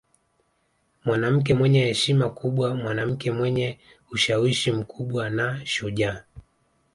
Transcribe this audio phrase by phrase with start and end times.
[1.05, 3.77] Mwanamke mwenye heshima kubwa mwanamke mwenye
[4.11, 6.23] ushawishi mkubwa na shujaa